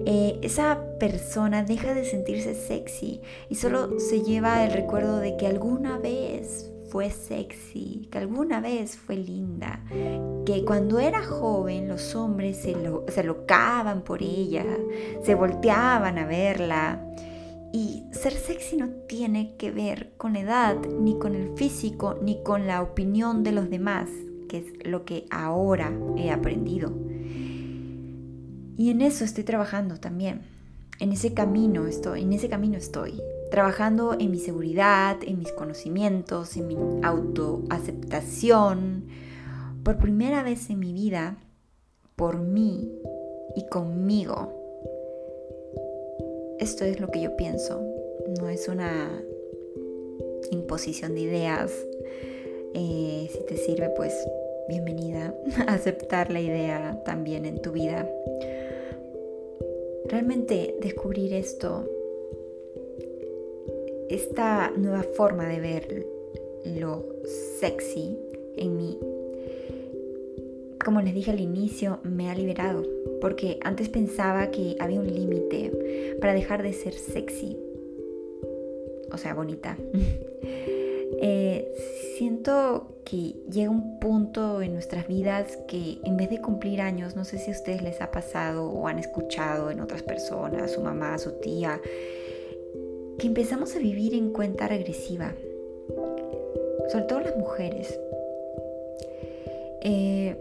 eh, 0.09 0.39
esa 0.43 0.85
persona 1.01 1.65
deja 1.65 1.93
de 1.93 2.05
sentirse 2.05 2.55
sexy 2.55 3.21
y 3.49 3.57
solo 3.57 3.99
se 3.99 4.23
lleva 4.23 4.65
el 4.65 4.73
recuerdo 4.73 5.19
de 5.19 5.37
que 5.37 5.49
alguna 5.49 5.99
vez 5.99 6.71
fue 6.91 7.11
sexy, 7.11 8.09
que 8.09 8.19
alguna 8.19 8.61
vez 8.61 8.97
fue 8.97 9.17
linda, 9.17 9.85
que 10.47 10.65
cuando 10.65 11.01
era 11.01 11.25
joven 11.25 11.89
los 11.89 12.15
hombres 12.15 12.59
se, 12.59 12.77
lo, 12.77 13.05
se 13.09 13.25
locaban 13.25 14.03
por 14.03 14.23
ella, 14.23 14.65
se 15.25 15.35
volteaban 15.35 16.19
a 16.19 16.27
verla. 16.27 17.03
Y 17.73 18.05
ser 18.13 18.33
sexy 18.33 18.77
no 18.77 18.89
tiene 19.09 19.57
que 19.57 19.73
ver 19.73 20.13
con 20.17 20.35
la 20.35 20.41
edad, 20.41 20.77
ni 21.01 21.19
con 21.19 21.35
el 21.35 21.57
físico, 21.57 22.17
ni 22.23 22.45
con 22.45 22.69
la 22.69 22.81
opinión 22.81 23.43
de 23.43 23.51
los 23.51 23.69
demás, 23.71 24.09
que 24.49 24.59
es 24.59 24.87
lo 24.87 25.05
que 25.05 25.27
ahora 25.31 25.93
he 26.17 26.31
aprendido. 26.31 26.93
Y 28.77 28.91
en 28.91 29.01
eso 29.01 29.25
estoy 29.25 29.45
trabajando 29.45 29.97
también. 29.97 30.43
En 31.01 31.13
ese 31.13 31.35
camino 31.35 31.87
estoy, 31.87 32.23
en 32.23 32.33
ese 32.33 32.49
camino 32.49 32.77
estoy. 32.77 33.23
Trabajando 33.51 34.17
en 34.19 34.31
mi 34.31 34.39
seguridad, 34.39 35.19
en 35.23 35.39
mis 35.39 35.53
conocimientos, 35.53 36.57
en 36.57 36.67
mi 36.67 36.77
autoaceptación. 37.03 39.07
Por 39.83 39.99
primera 39.99 40.43
vez 40.43 40.69
en 40.71 40.81
mi 40.81 40.93
vida, 40.93 41.39
por 42.17 42.39
mí 42.39 42.91
y 43.55 43.67
conmigo. 43.67 44.53
Esto 46.59 46.85
es 46.85 47.01
lo 47.01 47.11
que 47.11 47.23
yo 47.23 47.37
pienso. 47.37 47.83
No 48.41 48.49
es 48.49 48.69
una 48.69 49.23
imposición 50.51 51.15
de 51.15 51.21
ideas. 51.21 51.73
Eh, 52.75 53.31
si 53.33 53.47
te 53.47 53.57
sirve, 53.57 53.91
pues 53.91 54.13
bienvenida 54.69 55.35
a 55.59 55.63
aceptar 55.75 56.31
la 56.31 56.41
idea 56.41 57.03
también 57.05 57.45
en 57.45 57.61
tu 57.61 57.73
vida. 57.73 58.09
Realmente 60.09 60.77
descubrir 60.81 61.33
esto, 61.33 61.89
esta 64.09 64.73
nueva 64.77 65.03
forma 65.03 65.49
de 65.49 65.61
ver 65.61 66.07
lo 66.65 67.05
sexy 67.61 68.17
en 68.57 68.77
mí, 68.77 68.99
como 70.85 71.01
les 71.01 71.15
dije 71.15 71.33
al 71.33 71.41
inicio, 71.41 71.99
me 72.05 72.31
ha 72.31 72.35
liberado, 72.35 72.85
porque 73.21 73.59
antes 73.63 73.89
pensaba 73.89 74.53
que 74.53 74.77
había 74.79 75.01
un 75.01 75.13
límite 75.13 76.17
para 76.21 76.33
dejar 76.33 76.63
de 76.63 76.73
ser 76.73 76.95
sexy, 76.95 77.59
o 79.13 79.19
sea, 79.19 79.35
bonita. 79.35 79.77
Eh, 81.23 81.73
siento 82.17 82.97
que 83.05 83.35
llega 83.51 83.71
un 83.71 83.99
punto 84.01 84.63
en 84.63 84.73
nuestras 84.73 85.07
vidas 85.07 85.59
que 85.69 85.99
en 86.05 86.17
vez 86.17 86.31
de 86.31 86.41
cumplir 86.41 86.81
años, 86.81 87.15
no 87.15 87.25
sé 87.25 87.39
si 87.39 87.51
a 87.51 87.55
ustedes 87.55 87.83
les 87.83 88.01
ha 88.01 88.11
pasado 88.11 88.71
o 88.71 88.89
han 88.89 88.99
escuchado 88.99 89.71
en 89.71 89.81
otras 89.81 90.03
personas, 90.03 90.73
su 90.73 90.81
mamá, 90.81 91.19
su 91.19 91.33
tía, 91.33 91.81
que 93.19 93.27
empezamos 93.27 93.77
a 93.77 93.79
vivir 93.79 94.15
en 94.15 94.33
cuenta 94.33 94.67
regresiva, 94.67 95.35
sobre 96.89 97.05
todo 97.05 97.21
las 97.21 97.37
mujeres. 97.37 97.99
Eh, 99.83 100.37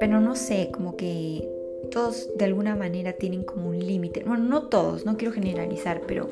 pero 0.00 0.20
no 0.20 0.34
sé, 0.34 0.70
como 0.72 0.96
que 0.96 1.46
todos 1.90 2.28
de 2.36 2.44
alguna 2.44 2.74
manera 2.74 3.12
tienen 3.12 3.44
como 3.44 3.68
un 3.68 3.78
límite. 3.78 4.24
Bueno, 4.26 4.44
no 4.44 4.68
todos, 4.68 5.04
no 5.04 5.16
quiero 5.16 5.32
generalizar, 5.32 6.02
pero 6.06 6.30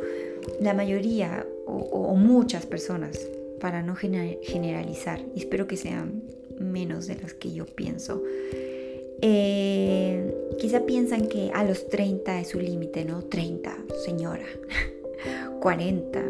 la 0.60 0.74
mayoría 0.74 1.46
o, 1.66 2.14
muchas 2.14 2.66
personas, 2.66 3.18
para 3.64 3.82
no 3.82 3.96
generalizar, 3.96 5.20
y 5.34 5.38
espero 5.38 5.66
que 5.66 5.78
sean 5.78 6.22
menos 6.60 7.06
de 7.06 7.14
las 7.14 7.32
que 7.32 7.50
yo 7.50 7.64
pienso, 7.64 8.22
eh, 9.22 10.34
quizá 10.58 10.84
piensan 10.84 11.28
que 11.28 11.50
a 11.54 11.64
los 11.64 11.88
30 11.88 12.40
es 12.40 12.48
su 12.48 12.60
límite, 12.60 13.06
¿no? 13.06 13.22
30, 13.22 13.74
señora, 14.04 14.44
40. 15.62 16.22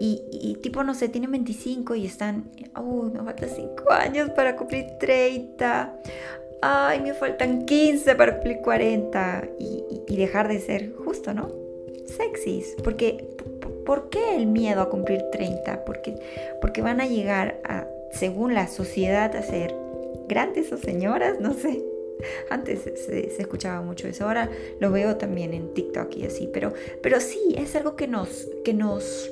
Y, 0.00 0.58
tipo, 0.60 0.82
no 0.82 0.94
sé, 0.94 1.08
tienen 1.08 1.30
25 1.30 1.94
y 1.94 2.06
están, 2.06 2.50
uy, 2.76 3.12
me 3.12 3.22
faltan 3.22 3.48
5 3.48 3.92
años 3.92 4.30
para 4.30 4.56
cumplir 4.56 4.86
30 4.98 6.00
ay, 6.60 7.02
me 7.02 7.14
faltan 7.14 7.66
15 7.66 8.16
para 8.16 8.32
cumplir 8.32 8.58
40 8.62 9.48
y, 9.60 10.16
dejar 10.16 10.48
de 10.48 10.58
ser 10.58 10.92
justo, 10.92 11.32
¿no? 11.34 11.52
Sexys, 12.06 12.74
porque 12.82 13.28
¿por 13.84 14.10
qué 14.10 14.36
el 14.36 14.46
miedo 14.46 14.80
a 14.80 14.88
cumplir 14.88 15.22
30? 15.32 15.84
Porque, 15.84 16.14
porque 16.60 16.82
van 16.82 17.00
a 17.00 17.06
llegar 17.06 17.60
a, 17.64 17.86
según 18.12 18.54
la 18.54 18.68
sociedad, 18.68 19.34
a 19.34 19.42
ser 19.42 19.74
grandes 20.28 20.72
o 20.72 20.76
señoras, 20.76 21.40
no 21.40 21.54
sé. 21.54 21.82
Antes 22.50 22.82
se, 22.82 23.40
escuchaba 23.40 23.82
mucho 23.82 24.06
eso, 24.06 24.26
ahora 24.26 24.48
lo 24.78 24.90
veo 24.90 25.16
también 25.16 25.54
en 25.54 25.74
TikTok 25.74 26.16
y 26.16 26.24
así, 26.24 26.48
pero, 26.52 26.72
pero 27.02 27.20
sí, 27.20 27.54
es 27.56 27.74
algo 27.74 27.96
que 27.96 28.06
nos, 28.06 28.48
que 28.64 28.74
nos, 28.74 29.30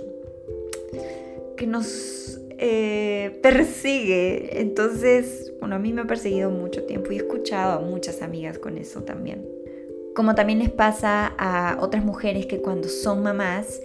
que 1.57 1.67
nos 1.67 2.41
eh, 2.59 3.39
persigue. 3.43 4.61
Entonces, 4.61 5.53
bueno, 5.61 5.77
a 5.77 5.79
mí 5.79 5.93
me 5.93 6.03
ha 6.03 6.07
perseguido 6.07 6.51
mucho 6.51 6.85
tiempo 6.85 7.13
y 7.13 7.17
he 7.17 7.19
escuchado 7.19 7.79
a 7.79 7.81
muchas 7.81 8.23
amigas 8.23 8.59
con 8.59 8.77
eso 8.77 9.03
también. 9.03 9.47
Como 10.15 10.35
también 10.35 10.59
les 10.59 10.71
pasa 10.71 11.33
a 11.39 11.79
otras 11.81 12.05
mujeres 12.05 12.47
que 12.47 12.61
cuando 12.61 12.89
son 12.89 13.23
mamás 13.23 13.81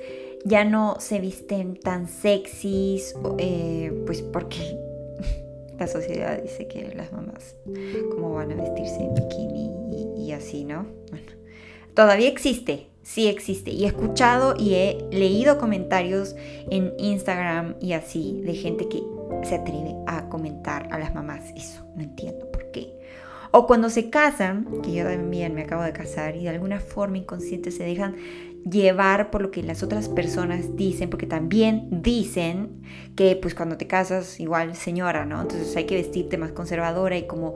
ya 0.45 0.63
no 0.63 0.97
se 0.99 1.19
visten 1.19 1.75
tan 1.75 2.07
sexys, 2.07 3.15
eh, 3.39 3.91
pues 4.05 4.21
porque 4.21 4.77
la 5.79 5.87
sociedad 5.87 6.41
dice 6.41 6.67
que 6.67 6.93
las 6.95 7.11
mamás, 7.11 7.55
¿cómo 8.11 8.35
van 8.35 8.51
a 8.51 8.55
vestirse 8.55 9.03
en 9.03 9.15
bikini 9.15 9.71
y, 9.91 10.27
y 10.27 10.31
así, 10.31 10.63
no? 10.63 10.85
Bueno, 11.09 11.31
todavía 11.95 12.29
existe, 12.29 12.87
sí 13.01 13.27
existe. 13.27 13.71
Y 13.71 13.85
he 13.85 13.87
escuchado 13.87 14.53
y 14.57 14.75
he 14.75 15.07
leído 15.11 15.57
comentarios 15.57 16.35
en 16.69 16.93
Instagram 16.99 17.75
y 17.81 17.93
así 17.93 18.41
de 18.45 18.53
gente 18.53 18.87
que 18.87 19.01
se 19.43 19.55
atreve 19.55 19.95
a 20.05 20.29
comentar 20.29 20.89
a 20.91 20.99
las 20.99 21.15
mamás 21.15 21.43
eso. 21.55 21.83
No 21.95 22.03
entiendo 22.03 22.51
por 22.51 22.69
qué. 22.69 22.93
O 23.49 23.65
cuando 23.65 23.89
se 23.89 24.11
casan, 24.11 24.81
que 24.83 24.91
yo 24.91 25.05
también 25.05 25.55
me 25.55 25.63
acabo 25.63 25.81
de 25.81 25.93
casar 25.93 26.35
y 26.35 26.43
de 26.43 26.49
alguna 26.49 26.79
forma 26.79 27.17
inconsciente 27.17 27.71
se 27.71 27.83
dejan 27.83 28.15
llevar 28.69 29.29
por 29.29 29.41
lo 29.41 29.51
que 29.51 29.63
las 29.63 29.83
otras 29.83 30.09
personas 30.09 30.75
dicen, 30.75 31.09
porque 31.09 31.27
también 31.27 31.87
dicen 32.01 32.81
que 33.15 33.35
pues 33.35 33.53
cuando 33.53 33.77
te 33.77 33.87
casas 33.87 34.39
igual 34.39 34.75
señora, 34.75 35.25
¿no? 35.25 35.41
Entonces 35.41 35.75
hay 35.75 35.85
que 35.85 35.95
vestirte 35.95 36.37
más 36.37 36.51
conservadora 36.51 37.17
y 37.17 37.27
como 37.27 37.55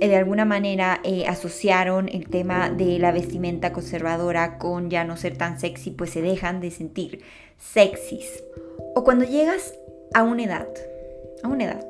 eh, 0.00 0.08
de 0.08 0.16
alguna 0.16 0.44
manera 0.44 1.00
eh, 1.04 1.26
asociaron 1.26 2.08
el 2.08 2.28
tema 2.28 2.70
de 2.70 2.98
la 2.98 3.12
vestimenta 3.12 3.72
conservadora 3.72 4.58
con 4.58 4.90
ya 4.90 5.04
no 5.04 5.16
ser 5.16 5.36
tan 5.38 5.58
sexy, 5.58 5.90
pues 5.90 6.10
se 6.10 6.22
dejan 6.22 6.60
de 6.60 6.70
sentir 6.70 7.22
sexys. 7.58 8.44
O 8.94 9.04
cuando 9.04 9.24
llegas 9.24 9.74
a 10.14 10.22
una 10.22 10.44
edad, 10.44 10.68
a 11.42 11.48
una 11.48 11.64
edad, 11.64 11.88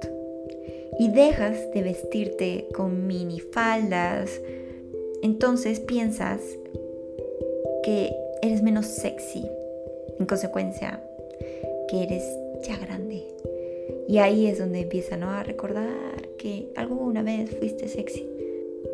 y 0.99 1.09
dejas 1.09 1.57
de 1.75 1.83
vestirte 1.83 2.69
con 2.75 3.07
minifaldas, 3.07 4.41
entonces 5.23 5.81
piensas 5.81 6.41
que 7.83 8.13
eres 8.47 8.63
menos 8.63 8.87
sexy. 8.87 9.47
En 10.19 10.27
consecuencia, 10.27 11.03
que 11.89 12.03
eres 12.03 12.25
ya 12.67 12.77
grande. 12.79 13.23
Y 14.09 14.19
ahí 14.19 14.47
es 14.47 14.59
donde 14.59 14.81
empiezan 14.81 15.23
a 15.23 15.43
recordar 15.43 16.29
que 16.39 16.69
alguna 16.77 17.23
vez 17.23 17.51
fuiste 17.57 17.89
sexy. 17.89 18.27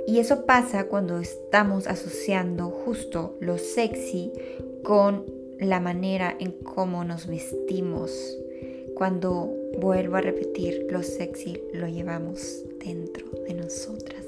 Y 0.06 0.18
eso 0.18 0.46
pasa 0.46 0.88
cuando 0.88 1.18
estamos 1.18 1.86
asociando 1.86 2.70
justo 2.70 3.36
lo 3.40 3.58
sexy 3.58 4.32
con 4.82 5.24
la 5.60 5.80
manera 5.80 6.34
en 6.38 6.52
cómo 6.52 7.04
nos 7.04 7.26
vestimos. 7.26 8.38
Cuando 8.94 9.50
vuelvo 9.78 10.16
a 10.16 10.20
repetir, 10.20 10.86
lo 10.90 11.02
sexy 11.02 11.60
lo 11.72 11.86
llevamos 11.86 12.64
dentro 12.84 13.26
de 13.46 13.54
nosotras. 13.54 14.24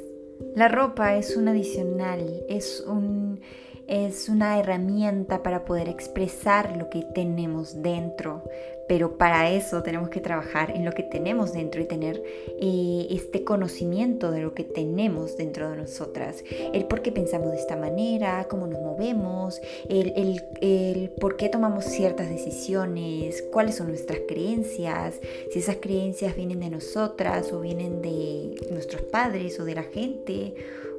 La 0.55 0.69
ropa 0.69 1.17
es 1.17 1.37
un 1.37 1.49
adicional, 1.49 2.45
es 2.49 2.85
un 2.87 3.41
es 3.87 4.29
una 4.29 4.59
herramienta 4.59 5.43
para 5.43 5.65
poder 5.65 5.89
expresar 5.89 6.77
lo 6.77 6.89
que 6.89 7.03
tenemos 7.03 7.83
dentro, 7.83 8.43
pero 8.89 9.17
para 9.17 9.51
eso 9.51 9.83
tenemos 9.83 10.11
que 10.11 10.21
trabajar 10.21 10.71
en 10.71 10.85
lo 10.85 10.93
que 10.93 11.03
tenemos 11.03 11.53
dentro 11.53 11.81
y 11.81 11.87
tener 11.87 12.23
eh, 12.61 13.07
este 13.11 13.45
conocimiento 13.45 14.31
de 14.31 14.41
lo 14.41 14.55
que 14.55 14.65
tenemos 14.65 15.37
dentro 15.37 15.71
de 15.71 15.77
nosotras, 15.77 16.45
el 16.73 16.85
por 16.87 17.03
qué 17.03 17.13
pensamos 17.13 17.51
de 17.51 17.59
esta 17.59 17.77
manera, 17.77 18.47
cómo 18.49 18.67
nos 18.67 18.81
movemos, 18.81 19.61
el, 19.89 20.43
el 20.61 21.11
por 21.21 21.37
qué 21.37 21.49
tomamos 21.49 21.85
ciertas 21.85 22.29
decisiones, 22.29 23.43
cuáles 23.53 23.77
son 23.77 23.89
nuestras 23.89 24.21
creencias, 24.29 25.21
si 25.51 25.59
esas 25.59 25.77
creencias 25.77 26.37
vienen 26.37 26.61
de 26.61 26.71
nosotras 26.71 27.53
o 27.53 27.61
vienen 27.61 28.03
de 28.03 28.55
nuestros 28.71 29.03
padres 29.03 29.59
o 29.61 29.65
de 29.65 29.75
la 29.75 29.85
gente 29.85 30.55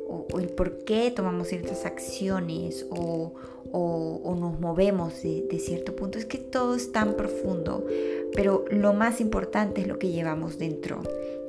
o, 0.08 0.40
el 0.40 0.50
por 0.50 0.80
qué 0.80 1.12
tomamos 1.12 1.48
ciertas 1.48 1.86
acciones 1.86 2.86
o, 2.90 3.34
nos 3.74 4.60
movemos 4.60 5.22
de, 5.24 5.60
cierto 5.60 5.96
punto. 5.96 6.18
Es 6.18 6.26
que 6.26 6.38
todo 6.38 6.76
es 6.76 6.92
tan 6.92 7.16
profundo, 7.16 7.86
pero 8.34 8.66
lo 8.70 8.94
más 8.94 9.20
importante 9.20 9.82
es 9.82 9.88
lo 9.88 10.00
que 10.00 10.12
llevamos 10.12 10.58
dentro 10.58 11.02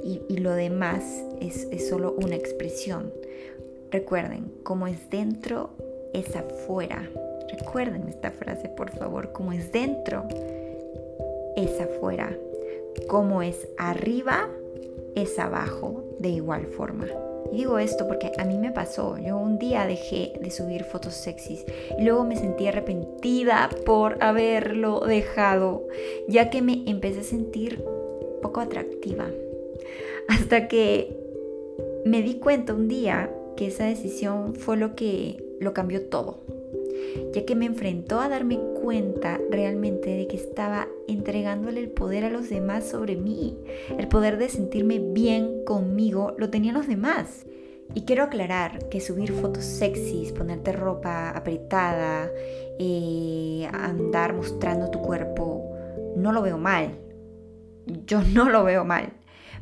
y, 0.03 0.37
lo 0.39 0.53
demás 0.53 1.03
es, 1.41 1.69
es 1.71 1.89
solo 1.89 2.15
una 2.21 2.37
expresión. 2.37 3.13
Recuerden, 3.91 4.53
como 4.63 4.87
es 4.87 5.11
dentro, 5.11 5.71
es 6.13 6.35
afuera. 6.35 7.09
Recuerden 7.51 8.09
esta 8.09 8.31
frase, 8.31 8.69
por 8.69 8.91
favor, 8.91 9.33
como 9.33 9.53
es 9.53 9.71
dentro, 9.71 10.25
es 11.57 11.81
afuera. 11.81 12.37
Como 13.09 13.43
es 13.43 13.69
arriba, 13.79 14.49
es 15.15 15.39
abajo, 15.39 16.05
de 16.19 16.31
igual 16.31 16.67
forma. 16.67 17.07
Y 17.53 17.57
digo 17.59 17.79
esto 17.79 18.07
porque 18.07 18.33
a 18.39 18.45
mí 18.45 18.59
me 18.59 18.73
pasó. 18.73 19.19
Yo 19.19 19.37
un 19.37 19.59
día 19.59 19.87
dejé 19.87 20.33
de 20.41 20.51
subir 20.51 20.85
fotos 20.85 21.15
sexys 21.15 21.65
y 21.99 22.05
luego 22.05 22.25
me 22.25 22.37
sentí 22.37 22.67
arrepentida 22.67 23.71
por 23.85 24.23
haberlo 24.23 25.01
dejado, 25.01 25.87
ya 26.29 26.51
que 26.51 26.63
me 26.63 26.83
empecé 26.87 27.21
a 27.21 27.25
sentir 27.25 27.85
poco 28.43 28.61
atractiva. 28.61 29.27
Hasta 30.29 30.69
que 30.69 31.17
me 32.05 32.23
di 32.23 32.35
cuenta 32.35 32.75
un 32.75 32.89
día 32.89 33.31
que 33.57 33.69
esa 33.69 33.85
decisión 33.85 34.55
fue 34.55 34.77
lo 34.77 34.95
que 34.95 35.43
lo 35.61 35.73
cambió 35.73 36.07
todo 36.07 36.56
ya 37.33 37.45
que 37.45 37.55
me 37.55 37.67
enfrentó 37.67 38.21
a 38.21 38.29
darme 38.29 38.59
cuenta 38.81 39.41
realmente 39.51 40.11
de 40.11 40.27
que 40.27 40.37
estaba 40.37 40.89
entregándole 41.09 41.81
el 41.81 41.91
poder 41.91 42.25
a 42.25 42.31
los 42.31 42.49
demás 42.49 42.85
sobre 42.85 43.17
mí. 43.17 43.57
El 43.99 44.09
poder 44.09 44.39
de 44.39 44.49
sentirme 44.49 44.99
bien 44.99 45.65
conmigo 45.65 46.35
lo 46.39 46.51
tenían 46.51 46.75
los 46.75 46.87
demás. 46.87 47.47
Y 47.95 48.03
quiero 48.03 48.25
aclarar 48.25 48.89
que 48.89 49.01
subir 49.01 49.33
fotos 49.33 49.65
sexys, 49.65 50.33
ponerte 50.33 50.73
ropa 50.73 51.31
apretada, 51.31 52.31
eh, 52.79 53.69
andar 53.73 54.35
mostrando 54.35 54.91
tu 54.91 55.01
cuerpo, 55.01 55.73
no 56.17 56.33
lo 56.33 56.43
veo 56.43 56.59
mal. 56.59 56.99
Yo 58.07 58.23
no 58.23 58.51
lo 58.51 58.65
veo 58.65 58.85
mal. 58.85 59.13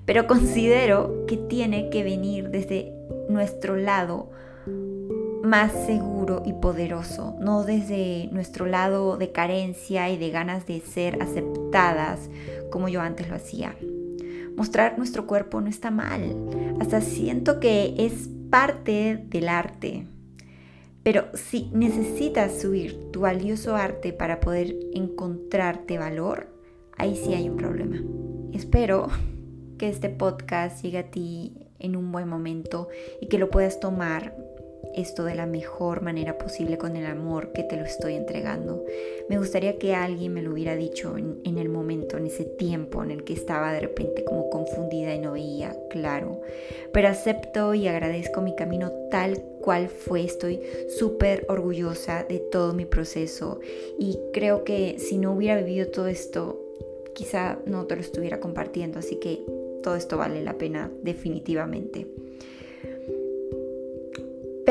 Pero 0.07 0.27
considero 0.27 1.25
que 1.27 1.37
tiene 1.37 1.91
que 1.91 2.03
venir 2.03 2.51
desde 2.51 2.93
nuestro 3.29 3.77
lado 3.77 4.31
más 5.55 5.87
seguro 5.87 6.43
y 6.45 6.53
poderoso, 6.53 7.37
no 7.39 7.63
desde 7.63 8.29
nuestro 8.33 8.67
lado 8.67 9.17
de 9.17 9.31
carencia 9.31 10.11
y 10.11 10.17
de 10.17 10.31
ganas 10.31 10.67
de 10.67 10.81
ser 10.81 11.23
aceptadas 11.23 12.29
como 12.73 12.89
yo 12.89 13.01
antes 13.01 13.29
lo 13.29 13.37
hacía. 13.37 13.77
Mostrar 14.57 14.99
nuestro 14.99 15.29
cuerpo 15.29 15.61
no 15.61 15.69
está 15.69 15.93
mal, 15.93 16.35
hasta 16.81 17.01
siento 17.01 17.61
que 17.61 17.95
es 17.99 18.29
parte 18.51 19.25
del 19.29 19.49
arte. 19.49 20.09
Pero 21.05 21.27
si 21.35 21.71
necesitas 21.73 22.61
subir 22.61 23.13
tu 23.13 23.21
valioso 23.21 23.77
arte 23.77 24.13
para 24.13 24.41
poder 24.41 24.75
encontrarte 24.93 25.99
valor, 25.99 26.49
ahí 26.99 27.15
sí 27.15 27.33
hay 27.33 27.49
un 27.49 27.59
problema. 27.59 28.03
Espero 28.53 29.07
que 29.79 29.89
este 29.89 30.09
podcast 30.09 30.83
llegue 30.83 30.99
a 30.99 31.11
ti 31.13 31.69
en 31.79 31.95
un 31.95 32.11
buen 32.11 32.29
momento 32.29 32.89
y 33.21 33.29
que 33.29 33.39
lo 33.39 33.51
puedas 33.51 33.79
tomar 33.79 34.44
esto 34.97 35.25
de 35.25 35.35
la 35.35 35.47
mejor 35.47 36.03
manera 36.03 36.39
posible 36.39 36.79
con 36.79 36.97
el 36.97 37.07
amor 37.07 37.53
que 37.53 37.63
te 37.63 37.77
lo 37.77 37.85
estoy 37.85 38.15
entregando. 38.15 38.85
Me 39.29 39.39
gustaría 39.39 39.79
que 39.79 39.95
alguien 39.95 40.35
me 40.35 40.43
lo 40.43 40.53
hubiera 40.53 40.77
dicho 40.77 41.17
en, 41.17 41.59
el 41.59 41.69
momento, 41.69 42.17
en 42.17 42.27
ese 42.27 42.45
tiempo 42.45 43.03
en 43.03 43.11
el 43.11 43.25
que 43.25 43.33
estaba 43.33 43.73
de 43.73 43.81
repente 43.81 44.25
como 44.25 44.51
confundida 44.51 45.15
y 45.15 45.19
no 45.19 45.33
veía 45.33 45.77
claro. 45.91 46.41
Pero 46.93 47.09
acepto 47.09 47.75
y 47.75 47.89
agradezco 47.89 48.41
mi 48.41 48.55
camino 48.55 48.93
tal 49.11 49.43
cual 49.61 49.89
fue. 49.89 50.25
Estoy 50.25 50.61
súper 50.99 51.47
orgullosa 51.49 52.25
de 52.25 52.39
todo 52.39 52.73
mi 52.73 52.85
proceso 52.85 53.61
y 53.99 54.19
creo 54.33 54.65
que 54.65 54.99
si 54.99 55.19
no 55.19 55.33
hubiera 55.33 55.61
vivido 55.61 55.89
todo 55.89 56.09
esto, 56.09 56.61
quizá 57.15 57.59
no 57.67 57.87
te 57.87 57.97
lo 57.97 58.03
estuviera 58.03 58.41
compartiendo. 58.41 58.99
Así 58.99 59.17
que 59.17 59.45
todo 59.83 59.97
esto 59.97 60.17
vale 60.17 60.43
la 60.43 60.59
pena 60.59 60.91
definitivamente. 61.03 62.07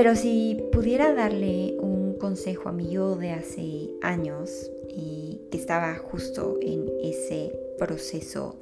Pero 0.04 0.18
si 0.18 0.62
pudiera 0.74 1.14
darle 1.14 1.78
un 1.80 2.16
consejo 2.16 2.68
a 2.68 2.74
mi 2.74 2.90
yo 2.90 3.16
de 3.16 3.32
hace 3.32 3.90
años 4.02 4.70
y 4.90 5.40
que 5.50 5.58
estaba 5.58 5.96
justo 5.96 6.58
en 6.62 6.92
ese 7.02 7.58
proceso, 7.78 8.58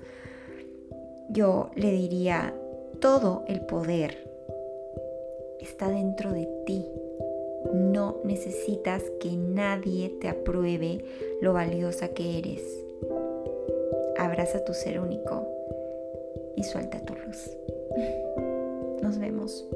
yo 1.30 1.72
le 1.74 1.90
diría, 1.94 2.54
todo 3.00 3.44
el 3.48 3.62
poder 3.62 4.32
está 5.60 5.90
dentro 5.90 6.32
de 6.32 6.48
ti. 6.68 6.86
No 7.74 8.18
necesitas 8.24 9.02
que 9.20 9.32
nadie 9.32 10.10
te 10.22 10.28
apruebe 10.28 11.04
lo 11.42 11.54
valiosa 11.54 12.10
que 12.10 12.38
eres. 12.38 12.62
Abraza 14.20 14.64
tu 14.64 14.76
ser 14.76 15.00
único 15.00 15.48
y 16.56 16.64
suelta 16.66 17.00
tu 17.00 17.16
luz. 17.16 17.58
Nos 19.02 19.18
vemos. 19.18 19.68